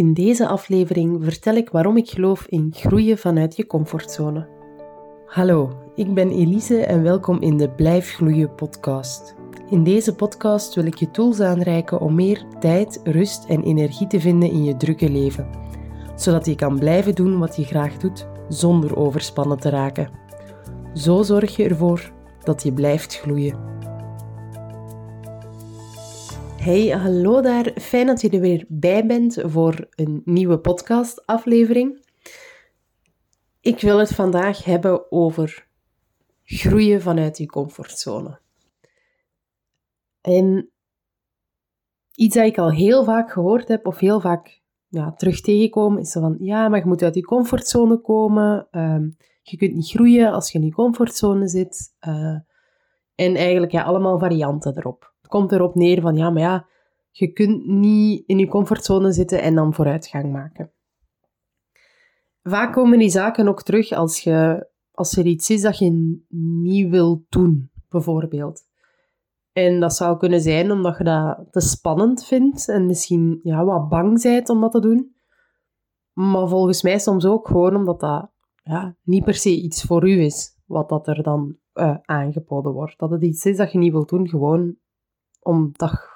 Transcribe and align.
In 0.00 0.14
deze 0.14 0.46
aflevering 0.46 1.24
vertel 1.24 1.54
ik 1.54 1.70
waarom 1.70 1.96
ik 1.96 2.10
geloof 2.10 2.46
in 2.46 2.72
groeien 2.76 3.18
vanuit 3.18 3.56
je 3.56 3.66
comfortzone. 3.66 4.48
Hallo, 5.26 5.72
ik 5.94 6.14
ben 6.14 6.30
Elise 6.30 6.84
en 6.84 7.02
welkom 7.02 7.40
in 7.40 7.56
de 7.56 7.70
Blijf 7.70 8.14
Gloeien 8.14 8.54
podcast. 8.54 9.34
In 9.68 9.84
deze 9.84 10.14
podcast 10.14 10.74
wil 10.74 10.84
ik 10.84 10.94
je 10.94 11.10
tools 11.10 11.40
aanreiken 11.40 12.00
om 12.00 12.14
meer 12.14 12.44
tijd, 12.60 13.00
rust 13.04 13.44
en 13.44 13.62
energie 13.62 14.06
te 14.06 14.20
vinden 14.20 14.50
in 14.50 14.64
je 14.64 14.76
drukke 14.76 15.10
leven, 15.10 15.50
zodat 16.16 16.46
je 16.46 16.54
kan 16.54 16.78
blijven 16.78 17.14
doen 17.14 17.38
wat 17.38 17.56
je 17.56 17.64
graag 17.64 17.96
doet 17.96 18.26
zonder 18.48 18.96
overspannen 18.96 19.58
te 19.58 19.68
raken. 19.68 20.10
Zo 20.94 21.22
zorg 21.22 21.56
je 21.56 21.64
ervoor 21.64 22.12
dat 22.42 22.62
je 22.62 22.72
blijft 22.72 23.18
gloeien. 23.18 23.58
Hey, 26.60 26.88
hallo 26.88 27.40
daar. 27.40 27.72
Fijn 27.74 28.06
dat 28.06 28.20
je 28.20 28.30
er 28.30 28.40
weer 28.40 28.64
bij 28.68 29.06
bent 29.06 29.38
voor 29.44 29.88
een 29.90 30.22
nieuwe 30.24 30.58
podcast-aflevering. 30.58 32.04
Ik 33.60 33.80
wil 33.80 33.98
het 33.98 34.14
vandaag 34.14 34.64
hebben 34.64 35.12
over 35.12 35.66
groeien 36.44 37.02
vanuit 37.02 37.38
je 37.38 37.46
comfortzone. 37.46 38.40
En 40.20 40.70
iets 42.14 42.34
dat 42.34 42.46
ik 42.46 42.58
al 42.58 42.70
heel 42.70 43.04
vaak 43.04 43.30
gehoord 43.30 43.68
heb, 43.68 43.86
of 43.86 43.98
heel 43.98 44.20
vaak 44.20 44.60
terug 45.16 45.40
tegenkomen, 45.40 46.00
is 46.00 46.12
van, 46.12 46.36
ja, 46.38 46.68
maar 46.68 46.78
je 46.78 46.86
moet 46.86 47.02
uit 47.02 47.14
je 47.14 47.24
comfortzone 47.24 48.00
komen. 48.00 48.68
Ehm, 48.70 49.08
je 49.42 49.56
kunt 49.56 49.74
niet 49.74 49.90
groeien 49.90 50.32
als 50.32 50.52
je 50.52 50.58
in 50.58 50.64
je 50.64 50.72
comfortzone 50.72 51.48
zit. 51.48 51.94
Uh, 52.08 52.38
en 53.14 53.36
eigenlijk 53.36 53.72
ja, 53.72 53.82
allemaal 53.82 54.18
varianten 54.18 54.76
erop 54.76 55.09
komt 55.30 55.52
erop 55.52 55.74
neer 55.74 56.00
van 56.00 56.16
ja, 56.16 56.30
maar 56.30 56.42
ja, 56.42 56.66
je 57.10 57.32
kunt 57.32 57.66
niet 57.66 58.22
in 58.26 58.38
je 58.38 58.48
comfortzone 58.48 59.12
zitten 59.12 59.42
en 59.42 59.54
dan 59.54 59.74
vooruitgang 59.74 60.32
maken. 60.32 60.72
Vaak 62.42 62.72
komen 62.72 62.98
die 62.98 63.10
zaken 63.10 63.48
ook 63.48 63.62
terug 63.62 63.92
als, 63.92 64.20
je, 64.20 64.68
als 64.90 65.16
er 65.16 65.26
iets 65.26 65.50
is 65.50 65.62
dat 65.62 65.78
je 65.78 66.20
niet 66.62 66.90
wilt 66.90 67.22
doen, 67.28 67.70
bijvoorbeeld. 67.88 68.62
En 69.52 69.80
dat 69.80 69.94
zou 69.94 70.16
kunnen 70.16 70.40
zijn 70.40 70.70
omdat 70.70 70.98
je 70.98 71.04
dat 71.04 71.46
te 71.50 71.60
spannend 71.60 72.24
vindt 72.24 72.68
en 72.68 72.86
misschien 72.86 73.40
ja, 73.42 73.64
wat 73.64 73.88
bang 73.88 74.22
bent 74.22 74.48
om 74.48 74.60
dat 74.60 74.72
te 74.72 74.80
doen. 74.80 75.14
Maar 76.12 76.48
volgens 76.48 76.82
mij 76.82 76.98
soms 76.98 77.26
ook 77.26 77.46
gewoon 77.46 77.76
omdat 77.76 78.00
dat 78.00 78.30
ja, 78.62 78.96
niet 79.02 79.24
per 79.24 79.34
se 79.34 79.50
iets 79.50 79.82
voor 79.82 80.08
u 80.08 80.20
is, 80.20 80.56
wat 80.66 80.88
dat 80.88 81.08
er 81.08 81.22
dan 81.22 81.56
uh, 81.74 81.96
aangeboden 82.02 82.72
wordt. 82.72 82.98
Dat 82.98 83.10
het 83.10 83.22
iets 83.22 83.44
is 83.44 83.56
dat 83.56 83.72
je 83.72 83.78
niet 83.78 83.92
wilt 83.92 84.08
doen, 84.08 84.28
gewoon 84.28 84.76
omdat, 85.50 86.08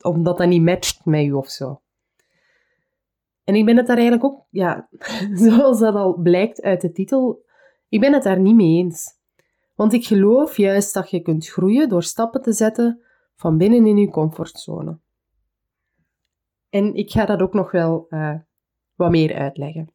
omdat 0.00 0.38
dat 0.38 0.48
niet 0.48 0.62
matcht 0.62 1.04
met 1.04 1.24
je 1.24 1.36
of 1.36 1.48
zo. 1.48 1.80
En 3.44 3.54
ik 3.54 3.64
ben 3.64 3.76
het 3.76 3.86
daar 3.86 3.96
eigenlijk 3.96 4.24
ook, 4.24 4.46
ja, 4.50 4.88
zoals 5.44 5.78
dat 5.78 5.94
al 5.94 6.14
blijkt 6.14 6.62
uit 6.62 6.80
de 6.80 6.92
titel, 6.92 7.44
ik 7.88 8.00
ben 8.00 8.12
het 8.12 8.22
daar 8.22 8.40
niet 8.40 8.54
mee 8.54 8.76
eens. 8.76 9.16
Want 9.74 9.92
ik 9.92 10.06
geloof 10.06 10.56
juist 10.56 10.94
dat 10.94 11.10
je 11.10 11.20
kunt 11.20 11.48
groeien 11.48 11.88
door 11.88 12.02
stappen 12.02 12.42
te 12.42 12.52
zetten 12.52 13.02
van 13.34 13.56
binnen 13.56 13.86
in 13.86 13.96
je 13.96 14.10
comfortzone. 14.10 14.98
En 16.68 16.94
ik 16.94 17.10
ga 17.10 17.24
dat 17.24 17.40
ook 17.40 17.52
nog 17.52 17.70
wel 17.70 18.06
uh, 18.10 18.38
wat 18.94 19.10
meer 19.10 19.34
uitleggen. 19.34 19.92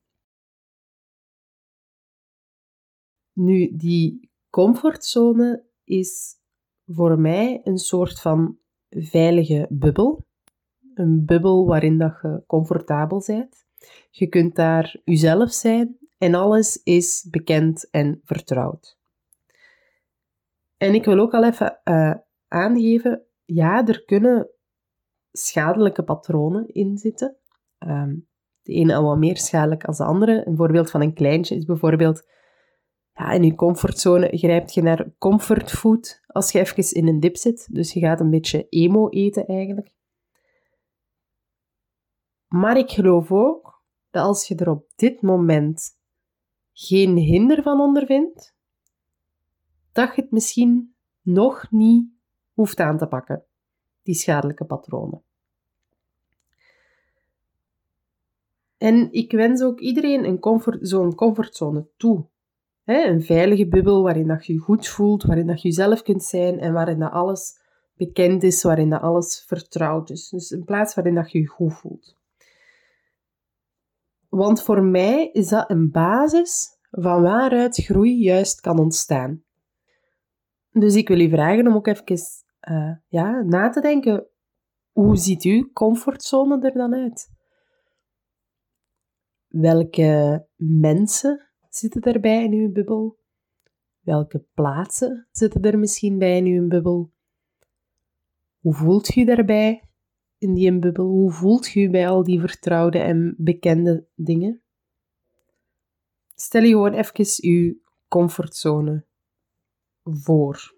Nu, 3.34 3.76
die 3.76 4.32
comfortzone 4.50 5.66
is 5.84 6.36
voor 6.86 7.20
mij 7.20 7.62
een 7.64 7.78
soort 7.78 8.20
van 8.20 8.58
veilige 8.98 9.66
bubbel. 9.70 10.26
Een 10.94 11.26
bubbel 11.26 11.66
waarin 11.66 11.98
dat 11.98 12.20
je 12.22 12.44
comfortabel 12.48 13.24
bent. 13.26 13.66
Je 14.10 14.28
kunt 14.28 14.56
daar 14.56 14.96
jezelf 15.04 15.52
zijn 15.52 15.98
en 16.18 16.36
alles 16.36 16.82
is 16.84 17.28
bekend 17.30 17.90
en 17.90 18.22
vertrouwd. 18.24 18.98
En 20.78 20.94
ik 20.94 21.06
wil 21.06 21.20
ook 21.20 21.34
al 21.34 21.44
even 21.44 21.80
uh, 21.84 22.14
aangeven, 22.48 23.26
ja, 23.46 23.86
er 23.86 24.04
kunnen 24.06 24.50
schadelijke 25.32 26.04
patronen 26.04 26.68
in 26.68 26.98
zitten. 26.98 27.38
Um, 27.80 28.28
de 28.62 28.74
ene 28.74 28.96
al 28.96 29.04
wat 29.04 29.18
meer 29.18 29.38
schadelijk 29.38 29.86
als 29.86 29.98
de 29.98 30.04
andere. 30.04 30.48
Een 30.48 30.56
voorbeeld 30.56 30.92
van 30.92 31.02
een 31.02 31.14
kleintje 31.14 31.56
is 31.56 31.66
bijvoorbeeld 31.66 32.28
ja, 33.14 33.32
in 33.32 33.44
je 33.44 33.56
comfortzone 33.56 34.38
grijpt 34.38 34.74
je 34.74 34.82
naar 34.82 35.14
comfortfood 35.18 36.22
als 36.28 36.52
je 36.52 36.60
even 36.60 36.92
in 36.92 37.08
een 37.08 37.20
dip 37.20 37.38
zit. 37.38 37.68
Dus 37.72 37.94
je 37.94 38.00
gaat 38.00 38.20
een 38.20 38.30
beetje 38.30 38.70
emo 38.70 39.10
eten 39.10 39.48
eigenlijk. 39.48 39.94
Maar 42.48 42.78
ik 42.78 42.92
geloof 42.92 43.32
ook 43.32 43.84
dat 44.10 44.26
als 44.26 44.48
je 44.48 44.56
er 44.56 44.70
op 44.70 44.92
dit 44.96 45.22
moment 45.22 45.98
geen 46.74 47.16
hinder 47.18 47.64
van 47.64 47.80
ondervindt, 47.80 48.56
dat 49.92 50.16
je 50.16 50.22
het 50.22 50.32
misschien 50.32 50.96
nog 51.22 51.72
niet 51.72 52.12
hoeft 52.54 52.80
aan 52.80 52.98
te 52.98 53.08
pakken, 53.08 53.46
die 54.04 54.16
schadelijke 54.16 54.66
patronen. 54.66 55.24
En 58.78 59.12
ik 59.12 59.32
wens 59.32 59.62
ook 59.62 59.80
iedereen 59.80 60.26
een 60.26 60.40
comfort, 60.40 60.88
zo'n 60.88 61.16
comfortzone 61.16 61.88
toe 61.98 62.28
een 62.86 63.22
veilige 63.22 63.68
bubbel 63.68 64.04
waarin 64.04 64.28
dat 64.28 64.46
je 64.46 64.54
je 64.54 64.60
goed 64.60 64.88
voelt, 64.88 65.24
waarin 65.24 65.48
dat 65.48 65.62
je 65.62 65.68
jezelf 65.68 66.02
kunt 66.02 66.24
zijn 66.24 66.60
en 66.60 66.74
waarin 66.74 67.00
dat 67.00 67.12
alles 67.12 67.62
bekend 67.96 68.44
is, 68.44 68.64
waarin 68.64 68.90
dat 68.90 69.02
alles 69.02 69.44
vertrouwd 69.48 70.10
is. 70.10 70.30
Dus 70.30 70.52
een 70.52 70.64
plaats 70.64 70.96
waarin 70.96 71.16
dat 71.16 71.32
je 71.32 71.40
je 71.40 71.48
goed 71.48 71.74
voelt. 71.74 72.18
Want 74.30 74.64
voor 74.64 74.84
mij 74.84 75.30
is 75.32 75.48
dat 75.48 75.70
een 75.70 75.92
basis 75.92 76.80
van 76.92 77.22
waaruit 77.22 77.76
groei 77.76 78.24
juist 78.24 78.62
kan 78.62 78.80
ontstaan. 78.80 79.44
Dus 80.72 80.96
ik 80.96 81.08
wil 81.08 81.20
je 81.20 81.30
vragen 81.30 81.68
om 81.68 81.76
ook 81.76 81.88
even 81.88 82.18
uh, 82.70 82.96
ja, 83.08 83.42
na 83.42 83.70
te 83.70 83.82
denken, 83.82 84.28
hoe 84.92 85.18
ziet 85.18 85.44
uw 85.44 85.72
comfortzone 85.74 86.62
er 86.62 86.74
dan 86.74 86.94
uit? 86.94 87.32
Welke 89.48 90.46
mensen 90.56 91.53
zitten 91.76 92.02
erbij 92.02 92.44
in 92.44 92.52
uw 92.52 92.72
bubbel? 92.72 93.18
Welke 94.00 94.46
plaatsen 94.54 95.28
zitten 95.32 95.62
er 95.62 95.80
misschien 95.80 96.18
bij 96.18 96.38
in 96.38 96.46
uw 96.46 96.68
bubbel? 96.68 97.12
Hoe 98.60 98.74
voelt 98.74 99.16
u 99.16 99.24
daarbij 99.26 99.84
in 100.38 100.54
die 100.54 100.80
bubbel? 100.80 101.06
Hoe 101.06 101.32
voelt 101.32 101.76
u 101.76 101.90
bij 101.90 102.08
al 102.08 102.24
die 102.24 102.40
vertrouwde 102.40 103.00
en 103.00 103.36
bekende 103.38 104.08
dingen? 104.16 104.62
Stel 106.36 106.62
je 106.62 106.70
gewoon 106.70 106.94
even 106.94 107.50
uw 107.50 107.76
comfortzone 108.08 109.06
voor. 110.04 110.76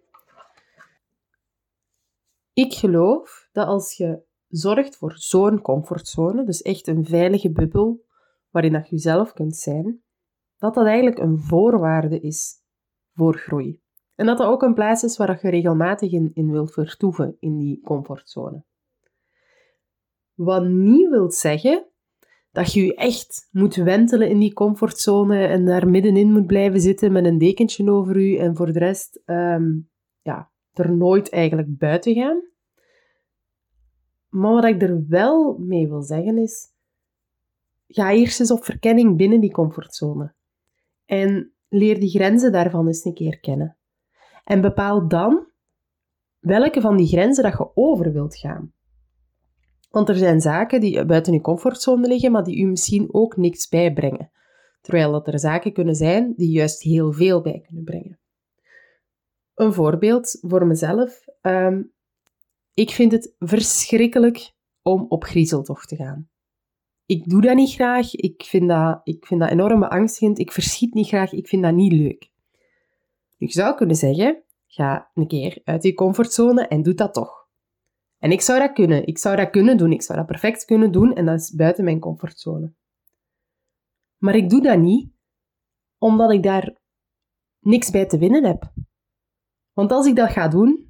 Ik 2.53 2.73
geloof 2.73 3.49
dat 3.51 3.67
als 3.67 3.97
je 3.97 4.23
zorgt 4.47 4.97
voor 4.97 5.13
zo'n 5.17 5.61
comfortzone, 5.61 6.45
dus 6.45 6.61
echt 6.61 6.87
een 6.87 7.05
veilige 7.05 7.51
bubbel 7.51 8.05
waarin 8.49 8.73
dat 8.73 8.89
je 8.89 8.97
zelf 8.97 9.33
kunt 9.33 9.55
zijn, 9.55 10.03
dat 10.65 10.73
dat 10.73 10.85
eigenlijk 10.85 11.19
een 11.19 11.39
voorwaarde 11.39 12.19
is 12.19 12.53
voor 13.13 13.37
groei. 13.37 13.79
En 14.15 14.25
dat 14.25 14.37
dat 14.37 14.47
ook 14.47 14.61
een 14.61 14.73
plaats 14.73 15.03
is 15.03 15.17
waar 15.17 15.39
je 15.41 15.49
regelmatig 15.49 16.11
in, 16.11 16.31
in 16.33 16.51
wilt 16.51 16.71
vertoeven, 16.71 17.37
in 17.39 17.57
die 17.57 17.81
comfortzone. 17.81 18.63
Wat 20.33 20.65
niet 20.65 21.09
wil 21.09 21.31
zeggen 21.31 21.85
dat 22.51 22.73
je 22.73 22.85
je 22.85 22.95
echt 22.95 23.47
moet 23.51 23.75
wentelen 23.75 24.29
in 24.29 24.39
die 24.39 24.53
comfortzone 24.53 25.45
en 25.45 25.65
daar 25.65 25.87
middenin 25.87 26.31
moet 26.31 26.47
blijven 26.47 26.81
zitten 26.81 27.11
met 27.11 27.25
een 27.25 27.37
dekentje 27.37 27.91
over 27.91 28.19
je 28.19 28.39
en 28.39 28.55
voor 28.55 28.73
de 28.73 28.79
rest 28.79 29.21
um, 29.25 29.89
ja, 30.21 30.51
er 30.73 30.91
nooit 30.91 31.29
eigenlijk 31.29 31.77
buiten 31.77 32.13
gaan. 32.13 32.43
Maar 34.29 34.53
wat 34.53 34.65
ik 34.65 34.81
er 34.81 35.07
wel 35.07 35.57
mee 35.57 35.87
wil 35.87 36.01
zeggen 36.01 36.37
is, 36.37 36.73
ga 37.87 38.11
eerst 38.11 38.39
eens 38.39 38.51
op 38.51 38.63
verkenning 38.63 39.17
binnen 39.17 39.39
die 39.39 39.51
comfortzone. 39.51 40.34
En 41.05 41.53
leer 41.69 41.99
die 41.99 42.09
grenzen 42.09 42.51
daarvan 42.51 42.87
eens 42.87 43.05
een 43.05 43.13
keer 43.13 43.39
kennen. 43.39 43.77
En 44.43 44.61
bepaal 44.61 45.07
dan 45.07 45.47
welke 46.39 46.81
van 46.81 46.97
die 46.97 47.07
grenzen 47.07 47.43
dat 47.43 47.57
je 47.57 47.71
over 47.73 48.11
wilt 48.11 48.37
gaan. 48.37 48.73
Want 49.89 50.09
er 50.09 50.15
zijn 50.15 50.41
zaken 50.41 50.81
die 50.81 51.05
buiten 51.05 51.33
je 51.33 51.41
comfortzone 51.41 52.07
liggen, 52.07 52.31
maar 52.31 52.43
die 52.43 52.59
u 52.59 52.65
misschien 52.65 53.13
ook 53.13 53.37
niks 53.37 53.67
bijbrengen. 53.67 54.31
Terwijl 54.81 55.11
dat 55.11 55.27
er 55.27 55.39
zaken 55.39 55.73
kunnen 55.73 55.95
zijn 55.95 56.33
die 56.35 56.51
juist 56.51 56.81
heel 56.81 57.13
veel 57.13 57.41
bij 57.41 57.61
kunnen 57.61 57.83
brengen. 57.83 58.19
Een 59.53 59.73
voorbeeld 59.73 60.37
voor 60.41 60.67
mezelf. 60.67 61.25
Ehm, 61.41 61.81
ik 62.73 62.89
vind 62.89 63.11
het 63.11 63.35
verschrikkelijk 63.39 64.53
om 64.81 65.05
op 65.07 65.23
griezeltocht 65.23 65.87
te 65.87 65.95
gaan 65.95 66.29
ik 67.05 67.29
doe 67.29 67.41
dat 67.41 67.55
niet 67.55 67.73
graag. 67.73 68.15
Ik 68.15 68.43
vind 68.43 68.67
dat, 68.69 69.01
ik 69.03 69.25
vind 69.25 69.39
dat 69.39 69.49
enorm 69.49 69.79
beangstigend. 69.79 70.39
Ik 70.39 70.51
verschiet 70.51 70.93
niet 70.93 71.07
graag. 71.07 71.31
Ik 71.31 71.47
vind 71.47 71.63
dat 71.63 71.73
niet 71.73 71.91
leuk. 71.91 72.29
Ik 73.37 73.51
zou 73.51 73.75
kunnen 73.75 73.95
zeggen, 73.95 74.43
ga 74.67 75.11
een 75.13 75.27
keer 75.27 75.61
uit 75.63 75.83
je 75.83 75.93
comfortzone 75.93 76.67
en 76.67 76.81
doe 76.81 76.93
dat 76.93 77.13
toch. 77.13 77.47
En 78.19 78.31
ik 78.31 78.41
zou 78.41 78.59
dat 78.59 78.71
kunnen. 78.71 79.07
Ik 79.07 79.17
zou 79.17 79.35
dat 79.35 79.49
kunnen 79.49 79.77
doen. 79.77 79.91
Ik 79.91 80.01
zou 80.01 80.17
dat 80.17 80.27
perfect 80.27 80.65
kunnen 80.65 80.91
doen 80.91 81.13
en 81.13 81.25
dat 81.25 81.39
is 81.39 81.55
buiten 81.55 81.83
mijn 81.83 81.99
comfortzone. 81.99 82.73
Maar 84.17 84.35
ik 84.35 84.49
doe 84.49 84.61
dat 84.61 84.79
niet, 84.79 85.09
omdat 85.97 86.31
ik 86.31 86.43
daar 86.43 86.77
niks 87.59 87.89
bij 87.89 88.05
te 88.05 88.17
winnen 88.17 88.43
heb. 88.43 88.71
Want 89.73 89.91
als 89.91 90.05
ik 90.05 90.15
dat 90.15 90.29
ga 90.31 90.47
doen, 90.47 90.87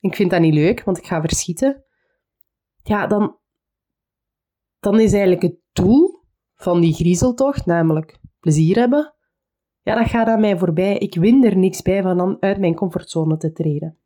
ik 0.00 0.14
vind 0.14 0.30
dat 0.30 0.40
niet 0.40 0.54
leuk, 0.54 0.84
want 0.84 0.98
ik 0.98 1.06
ga 1.06 1.20
verschieten, 1.20 1.84
ja, 2.82 3.06
dan, 3.06 3.38
dan 4.84 5.00
is 5.00 5.12
eigenlijk 5.12 5.42
het 5.42 5.56
doel 5.72 6.22
van 6.54 6.80
die 6.80 6.94
griezeltocht, 6.94 7.66
namelijk 7.66 8.18
plezier 8.40 8.76
hebben, 8.76 9.14
ja, 9.84 9.94
dat 9.94 10.08
gaat 10.08 10.26
aan 10.26 10.40
mij 10.40 10.58
voorbij. 10.58 10.98
Ik 10.98 11.14
win 11.14 11.44
er 11.44 11.56
niks 11.56 11.82
bij 11.82 12.02
van 12.02 12.16
dan 12.16 12.36
uit 12.40 12.58
mijn 12.58 12.74
comfortzone 12.74 13.36
te 13.36 13.52
treden. 13.52 13.98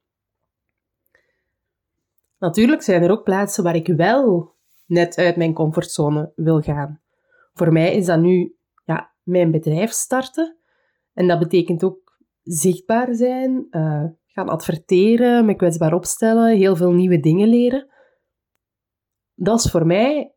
Natuurlijk 2.38 2.82
zijn 2.82 3.02
er 3.02 3.10
ook 3.10 3.24
plaatsen 3.24 3.64
waar 3.64 3.74
ik 3.74 3.86
wel 3.86 4.54
net 4.86 5.18
uit 5.18 5.36
mijn 5.36 5.52
comfortzone 5.52 6.32
wil 6.34 6.60
gaan. 6.60 7.00
Voor 7.52 7.72
mij 7.72 7.94
is 7.94 8.06
dat 8.06 8.20
nu 8.20 8.56
ja, 8.84 9.12
mijn 9.22 9.50
bedrijf 9.50 9.90
starten. 9.90 10.56
En 11.14 11.28
dat 11.28 11.38
betekent 11.38 11.84
ook 11.84 12.18
zichtbaar 12.42 13.14
zijn, 13.14 13.66
uh, 13.70 14.04
gaan 14.26 14.48
adverteren, 14.48 15.44
me 15.44 15.54
kwetsbaar 15.54 15.94
opstellen, 15.94 16.56
heel 16.56 16.76
veel 16.76 16.92
nieuwe 16.92 17.20
dingen 17.20 17.48
leren. 17.48 17.88
Dat 19.34 19.64
is 19.64 19.70
voor 19.70 19.86
mij 19.86 20.34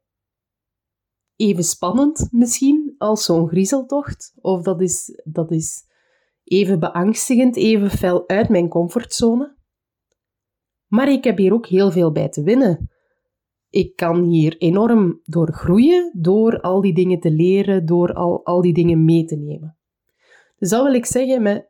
even 1.41 1.63
spannend 1.63 2.27
misschien 2.31 2.95
als 2.97 3.25
zo'n 3.25 3.47
griezeltocht. 3.47 4.33
Of 4.41 4.61
dat 4.61 4.81
is, 4.81 5.21
dat 5.23 5.51
is 5.51 5.83
even 6.43 6.79
beangstigend, 6.79 7.55
even 7.55 7.89
fel 7.89 8.27
uit 8.27 8.49
mijn 8.49 8.67
comfortzone. 8.67 9.55
Maar 10.88 11.11
ik 11.11 11.23
heb 11.23 11.38
hier 11.38 11.53
ook 11.53 11.67
heel 11.67 11.91
veel 11.91 12.11
bij 12.11 12.29
te 12.29 12.43
winnen. 12.43 12.89
Ik 13.69 13.95
kan 13.95 14.23
hier 14.23 14.57
enorm 14.57 15.21
door 15.25 15.53
groeien, 15.53 16.11
door 16.13 16.61
al 16.61 16.81
die 16.81 16.93
dingen 16.93 17.19
te 17.19 17.31
leren, 17.31 17.85
door 17.85 18.13
al, 18.13 18.45
al 18.45 18.61
die 18.61 18.73
dingen 18.73 19.05
mee 19.05 19.25
te 19.25 19.35
nemen. 19.35 19.77
Dus 20.57 20.69
dat 20.69 20.83
wil 20.83 20.94
ik 20.94 21.05
zeggen 21.05 21.41
met 21.41 21.69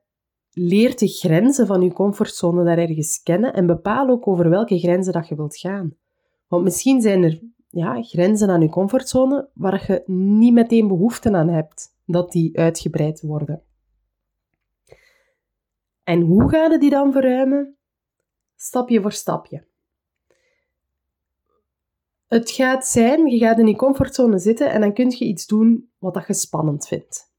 leer 0.51 0.97
de 0.97 1.07
grenzen 1.07 1.67
van 1.67 1.81
je 1.81 1.93
comfortzone 1.93 2.63
daar 2.63 2.77
ergens 2.77 3.21
kennen 3.21 3.53
en 3.53 3.65
bepaal 3.65 4.09
ook 4.09 4.27
over 4.27 4.49
welke 4.49 4.79
grenzen 4.79 5.13
dat 5.13 5.27
je 5.27 5.35
wilt 5.35 5.57
gaan. 5.57 5.95
Want 6.47 6.63
misschien 6.63 7.01
zijn 7.01 7.23
er 7.23 7.41
ja, 7.71 8.01
grenzen 8.01 8.49
aan 8.49 8.61
je 8.61 8.69
comfortzone 8.69 9.49
waar 9.53 9.83
je 9.87 10.03
niet 10.11 10.53
meteen 10.53 10.87
behoefte 10.87 11.31
aan 11.31 11.49
hebt 11.49 11.95
dat 12.05 12.31
die 12.31 12.57
uitgebreid 12.57 13.21
worden. 13.21 13.63
En 16.03 16.21
hoe 16.21 16.49
ga 16.49 16.65
je 16.65 16.77
die 16.77 16.89
dan 16.89 17.11
verruimen? 17.11 17.75
Stapje 18.55 19.01
voor 19.01 19.11
stapje. 19.11 19.65
Het 22.27 22.51
gaat 22.51 22.85
zijn, 22.85 23.25
je 23.25 23.37
gaat 23.37 23.59
in 23.59 23.65
die 23.65 23.75
comfortzone 23.75 24.39
zitten 24.39 24.71
en 24.71 24.81
dan 24.81 24.93
kun 24.93 25.09
je 25.09 25.25
iets 25.25 25.45
doen 25.45 25.91
wat 25.97 26.13
dat 26.13 26.27
je 26.27 26.33
spannend 26.33 26.87
vindt. 26.87 27.31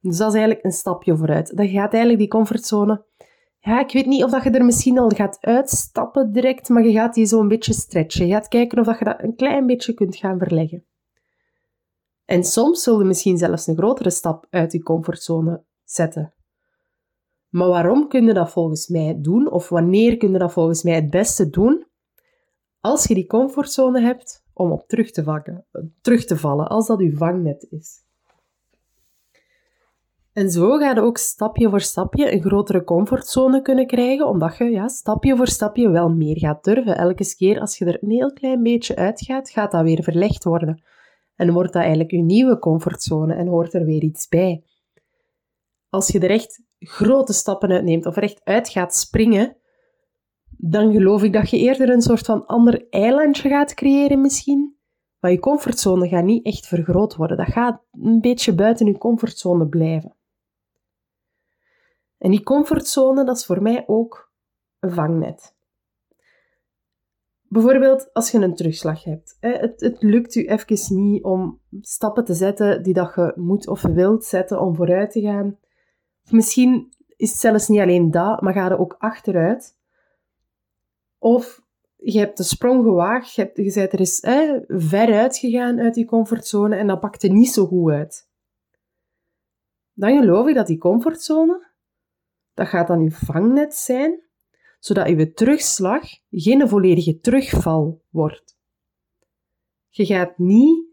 Dus 0.00 0.16
dat 0.16 0.28
is 0.28 0.34
eigenlijk 0.34 0.64
een 0.64 0.72
stapje 0.72 1.16
vooruit. 1.16 1.56
Dan 1.56 1.68
gaat 1.68 1.92
eigenlijk 1.92 2.18
die 2.18 2.28
comfortzone 2.28 3.04
ja, 3.60 3.80
ik 3.80 3.92
weet 3.92 4.06
niet 4.06 4.24
of 4.24 4.30
dat 4.30 4.42
je 4.42 4.50
er 4.50 4.64
misschien 4.64 4.98
al 4.98 5.08
gaat 5.08 5.38
uitstappen 5.40 6.32
direct, 6.32 6.68
maar 6.68 6.84
je 6.84 6.92
gaat 6.92 7.14
die 7.14 7.26
zo 7.26 7.40
een 7.40 7.48
beetje 7.48 7.72
stretchen. 7.72 8.26
Je 8.26 8.32
gaat 8.32 8.48
kijken 8.48 8.78
of 8.78 8.86
dat 8.86 8.98
je 8.98 9.04
dat 9.04 9.22
een 9.22 9.36
klein 9.36 9.66
beetje 9.66 9.94
kunt 9.94 10.16
gaan 10.16 10.38
verleggen. 10.38 10.84
En 12.24 12.44
soms 12.44 12.82
zul 12.82 12.98
je 12.98 13.04
misschien 13.04 13.38
zelfs 13.38 13.66
een 13.66 13.76
grotere 13.76 14.10
stap 14.10 14.46
uit 14.50 14.72
je 14.72 14.82
comfortzone 14.82 15.64
zetten. 15.84 16.34
Maar 17.48 17.68
waarom 17.68 18.08
kun 18.08 18.26
je 18.26 18.34
dat 18.34 18.50
volgens 18.50 18.88
mij 18.88 19.20
doen? 19.20 19.50
Of 19.50 19.68
wanneer 19.68 20.16
kun 20.16 20.32
je 20.32 20.38
dat 20.38 20.52
volgens 20.52 20.82
mij 20.82 20.94
het 20.94 21.10
beste 21.10 21.50
doen? 21.50 21.86
Als 22.80 23.04
je 23.04 23.14
die 23.14 23.26
comfortzone 23.26 24.00
hebt 24.00 24.44
om 24.52 24.72
op 24.72 24.88
terug 24.88 25.10
te, 25.10 25.22
vakken, 25.22 25.66
terug 26.00 26.24
te 26.24 26.36
vallen, 26.36 26.68
als 26.68 26.86
dat 26.86 27.00
je 27.00 27.16
vangnet 27.16 27.66
is. 27.70 28.04
En 30.32 30.50
zo 30.50 30.76
ga 30.76 30.90
je 30.94 31.00
ook 31.00 31.18
stapje 31.18 31.68
voor 31.70 31.80
stapje 31.80 32.32
een 32.32 32.40
grotere 32.40 32.84
comfortzone 32.84 33.62
kunnen 33.62 33.86
krijgen, 33.86 34.28
omdat 34.28 34.56
je 34.56 34.64
ja, 34.64 34.88
stapje 34.88 35.36
voor 35.36 35.48
stapje 35.48 35.90
wel 35.90 36.08
meer 36.08 36.38
gaat 36.38 36.64
durven. 36.64 36.96
Elke 36.96 37.34
keer 37.36 37.60
als 37.60 37.78
je 37.78 37.84
er 37.84 37.98
een 38.02 38.10
heel 38.10 38.32
klein 38.32 38.62
beetje 38.62 38.96
uitgaat, 38.96 39.50
gaat 39.50 39.70
dat 39.70 39.82
weer 39.82 40.02
verlegd 40.02 40.44
worden. 40.44 40.82
En 41.36 41.52
wordt 41.52 41.72
dat 41.72 41.82
eigenlijk 41.82 42.10
je 42.10 42.22
nieuwe 42.22 42.58
comfortzone 42.58 43.34
en 43.34 43.46
hoort 43.46 43.74
er 43.74 43.84
weer 43.84 44.02
iets 44.02 44.28
bij. 44.28 44.64
Als 45.88 46.08
je 46.08 46.18
er 46.18 46.30
echt 46.30 46.62
grote 46.78 47.32
stappen 47.32 47.70
uitneemt 47.70 48.06
of 48.06 48.16
er 48.16 48.22
echt 48.22 48.40
uit 48.44 48.68
gaat 48.68 48.96
springen, 48.96 49.56
dan 50.48 50.92
geloof 50.92 51.22
ik 51.22 51.32
dat 51.32 51.50
je 51.50 51.58
eerder 51.58 51.90
een 51.90 52.02
soort 52.02 52.24
van 52.26 52.46
ander 52.46 52.86
eilandje 52.90 53.48
gaat 53.48 53.74
creëren 53.74 54.20
misschien. 54.20 54.76
Maar 55.20 55.30
je 55.30 55.38
comfortzone 55.38 56.08
gaat 56.08 56.24
niet 56.24 56.44
echt 56.44 56.66
vergroot 56.66 57.16
worden. 57.16 57.36
Dat 57.36 57.52
gaat 57.52 57.82
een 57.92 58.20
beetje 58.20 58.54
buiten 58.54 58.86
je 58.86 58.98
comfortzone 58.98 59.68
blijven. 59.68 60.18
En 62.20 62.30
die 62.30 62.42
comfortzone, 62.42 63.24
dat 63.24 63.36
is 63.36 63.46
voor 63.46 63.62
mij 63.62 63.84
ook 63.86 64.32
een 64.78 64.90
vangnet. 64.90 65.54
Bijvoorbeeld 67.42 68.12
als 68.12 68.30
je 68.30 68.38
een 68.38 68.54
terugslag 68.54 69.04
hebt. 69.04 69.36
Het, 69.40 69.80
het 69.80 70.02
lukt 70.02 70.34
u 70.34 70.46
even 70.46 71.02
niet 71.02 71.24
om 71.24 71.60
stappen 71.80 72.24
te 72.24 72.34
zetten 72.34 72.82
die 72.82 72.94
dat 72.94 73.14
je 73.14 73.32
moet 73.36 73.68
of 73.68 73.82
wilt 73.82 74.24
zetten 74.24 74.60
om 74.60 74.74
vooruit 74.74 75.10
te 75.10 75.20
gaan. 75.20 75.58
Misschien 76.30 76.92
is 77.16 77.30
het 77.30 77.40
zelfs 77.40 77.68
niet 77.68 77.80
alleen 77.80 78.10
dat, 78.10 78.40
maar 78.40 78.52
ga 78.52 78.68
je 78.68 78.78
ook 78.78 78.96
achteruit. 78.98 79.76
Of 81.18 81.62
je 81.96 82.18
hebt 82.18 82.36
de 82.36 82.42
sprong 82.42 82.82
gewaagd, 82.82 83.34
je, 83.34 83.42
hebt, 83.42 83.74
bent 83.74 83.92
er 83.92 83.98
eens 83.98 84.20
ver 84.68 85.14
uitgegaan 85.18 85.80
uit 85.80 85.94
die 85.94 86.06
comfortzone 86.06 86.76
en 86.76 86.86
dat 86.86 87.00
pakte 87.00 87.28
niet 87.28 87.50
zo 87.50 87.66
goed 87.66 87.92
uit. 87.92 88.28
Dan 89.92 90.18
geloof 90.18 90.46
ik 90.46 90.54
dat 90.54 90.66
die 90.66 90.78
comfortzone 90.78 91.69
dat 92.60 92.68
gaat 92.68 92.86
dan 92.86 93.00
uw 93.00 93.10
vangnet 93.10 93.74
zijn, 93.74 94.20
zodat 94.78 95.06
uw 95.06 95.32
terugslag 95.32 96.02
geen 96.30 96.68
volledige 96.68 97.20
terugval 97.20 98.02
wordt. 98.10 98.58
Je 99.88 100.06
gaat 100.06 100.38
niet 100.38 100.86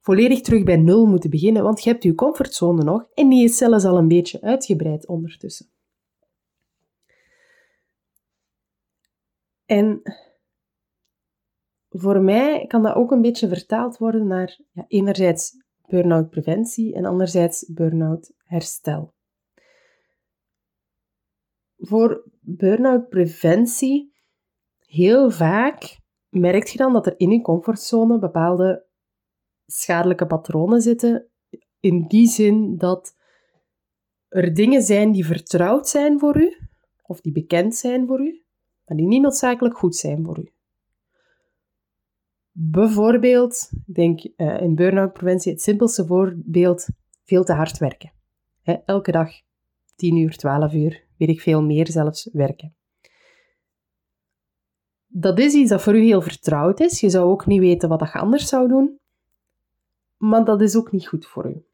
volledig 0.00 0.40
terug 0.40 0.64
bij 0.64 0.76
nul 0.76 1.06
moeten 1.06 1.30
beginnen, 1.30 1.62
want 1.62 1.82
je 1.82 1.90
hebt 1.90 2.02
je 2.02 2.14
comfortzone 2.14 2.84
nog 2.84 3.06
en 3.14 3.28
die 3.28 3.44
is 3.44 3.56
zelfs 3.56 3.84
al 3.84 3.98
een 3.98 4.08
beetje 4.08 4.40
uitgebreid 4.40 5.06
ondertussen. 5.06 5.66
En 9.64 10.02
voor 11.88 12.20
mij 12.20 12.66
kan 12.66 12.82
dat 12.82 12.94
ook 12.94 13.10
een 13.10 13.22
beetje 13.22 13.48
vertaald 13.48 13.98
worden 13.98 14.26
naar 14.26 14.60
ja, 14.72 14.84
enerzijds 14.88 15.56
burn-out 15.86 16.30
preventie 16.30 16.94
en 16.94 17.04
anderzijds 17.04 17.72
burn-out 17.72 18.32
herstel 18.36 19.14
voor 21.82 22.30
burn-out 22.40 23.08
preventie, 23.08 24.12
heel 24.78 25.30
vaak 25.30 25.98
merk 26.28 26.66
je 26.66 26.78
dan 26.78 26.92
dat 26.92 27.06
er 27.06 27.14
in 27.16 27.30
je 27.30 27.40
comfortzone 27.40 28.18
bepaalde 28.18 28.86
schadelijke 29.66 30.26
patronen 30.26 30.80
zitten. 30.80 31.26
In 31.80 32.06
die 32.06 32.26
zin 32.26 32.76
dat 32.76 33.16
er 34.28 34.54
dingen 34.54 34.82
zijn 34.82 35.12
die 35.12 35.26
vertrouwd 35.26 35.88
zijn 35.88 36.18
voor 36.18 36.40
u, 36.40 36.56
of 37.02 37.20
die 37.20 37.32
bekend 37.32 37.74
zijn 37.74 38.06
voor 38.06 38.20
u, 38.20 38.44
maar 38.84 38.96
die 38.96 39.06
niet 39.06 39.22
noodzakelijk 39.22 39.78
goed 39.78 39.96
zijn 39.96 40.24
voor 40.24 40.38
u. 40.38 40.52
Bijvoorbeeld, 42.50 43.70
ik 43.86 43.94
denk 43.94 44.24
uh, 44.24 44.60
in 44.60 44.74
burn-out 44.74 45.12
preventie 45.12 45.52
het 45.52 45.62
simpelste 45.62 46.06
voorbeeld, 46.06 46.86
veel 47.24 47.44
te 47.44 47.52
hard 47.52 47.78
werken. 47.78 48.12
elke 48.84 49.12
dag 49.12 49.30
10 49.94 50.16
uur, 50.16 50.36
12 50.36 50.72
uur, 50.72 51.04
weet 51.16 51.28
ik 51.28 51.40
veel 51.40 51.62
meer 51.62 51.90
zelfs, 51.90 52.28
werken. 52.32 52.74
Dat 55.06 55.38
is 55.38 55.54
iets 55.54 55.70
dat 55.70 55.82
voor 55.82 55.96
u 55.96 56.02
heel 56.02 56.22
vertrouwd 56.22 56.80
is. 56.80 57.00
Je 57.00 57.10
zou 57.10 57.30
ook 57.30 57.46
niet 57.46 57.60
weten 57.60 57.88
wat 57.88 58.00
je 58.00 58.18
anders 58.18 58.48
zou 58.48 58.68
doen. 58.68 58.98
Maar 60.16 60.44
dat 60.44 60.60
is 60.60 60.76
ook 60.76 60.92
niet 60.92 61.08
goed 61.08 61.26
voor 61.26 61.46
u. 61.46 61.64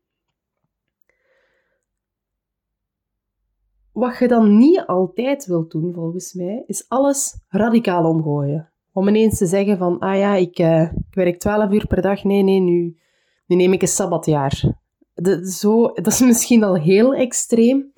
Wat 3.93 4.19
je 4.19 4.29
dan 4.29 4.59
niet 4.59 4.85
altijd 4.87 5.47
wilt 5.47 5.71
doen, 5.71 5.93
volgens 5.95 6.33
mij, 6.33 6.63
is 6.67 6.89
alles 6.89 7.41
radicaal 7.49 8.05
omgooien. 8.05 8.73
Om 8.93 9.09
ineens 9.09 9.39
te 9.39 9.47
zeggen 9.47 9.79
van, 9.79 9.99
ah 9.99 10.19
ja, 10.19 10.35
ik, 10.35 10.59
uh, 10.59 10.83
ik 10.83 11.15
werk 11.15 11.39
12 11.39 11.73
uur 11.73 11.87
per 11.87 12.03
dag. 12.03 12.25
Nee, 12.25 12.43
nee, 12.43 12.61
nu, 12.61 12.97
nu 13.47 13.57
neem 13.57 13.73
ik 13.73 13.83
een 13.83 13.89
sabbatjaar. 13.89 14.75
De, 15.15 15.51
zo, 15.51 15.93
dat 15.93 16.07
is 16.07 16.21
misschien 16.21 16.63
al 16.63 16.77
heel 16.77 17.15
extreem. 17.15 17.93